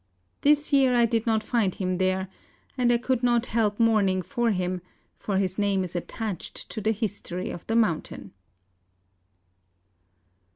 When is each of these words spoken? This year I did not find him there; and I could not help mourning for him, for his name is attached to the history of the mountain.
This 0.41 0.73
year 0.73 0.95
I 0.95 1.05
did 1.05 1.27
not 1.27 1.43
find 1.43 1.75
him 1.75 1.99
there; 1.99 2.27
and 2.75 2.91
I 2.91 2.97
could 2.97 3.21
not 3.21 3.45
help 3.53 3.79
mourning 3.79 4.23
for 4.23 4.49
him, 4.49 4.81
for 5.15 5.37
his 5.37 5.59
name 5.59 5.83
is 5.83 5.95
attached 5.95 6.55
to 6.71 6.81
the 6.81 6.91
history 6.91 7.51
of 7.51 7.67
the 7.67 7.75
mountain. 7.75 8.33